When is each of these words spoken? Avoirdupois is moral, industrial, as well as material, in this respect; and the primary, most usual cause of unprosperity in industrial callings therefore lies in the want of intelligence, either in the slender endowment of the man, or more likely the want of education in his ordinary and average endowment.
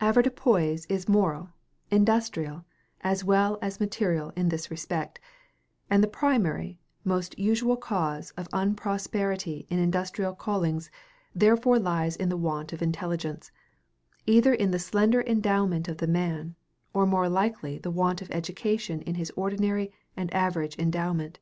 Avoirdupois 0.00 0.86
is 0.88 1.06
moral, 1.06 1.50
industrial, 1.90 2.64
as 3.02 3.24
well 3.24 3.58
as 3.60 3.78
material, 3.78 4.32
in 4.34 4.48
this 4.48 4.70
respect; 4.70 5.20
and 5.90 6.02
the 6.02 6.08
primary, 6.08 6.78
most 7.04 7.38
usual 7.38 7.76
cause 7.76 8.30
of 8.38 8.48
unprosperity 8.54 9.66
in 9.68 9.78
industrial 9.78 10.34
callings 10.34 10.90
therefore 11.34 11.78
lies 11.78 12.16
in 12.16 12.30
the 12.30 12.38
want 12.38 12.72
of 12.72 12.80
intelligence, 12.80 13.52
either 14.24 14.54
in 14.54 14.70
the 14.70 14.78
slender 14.78 15.20
endowment 15.26 15.88
of 15.88 15.98
the 15.98 16.06
man, 16.06 16.54
or 16.94 17.04
more 17.04 17.28
likely 17.28 17.76
the 17.76 17.90
want 17.90 18.22
of 18.22 18.30
education 18.30 19.02
in 19.02 19.16
his 19.16 19.30
ordinary 19.32 19.92
and 20.16 20.32
average 20.32 20.78
endowment. 20.78 21.38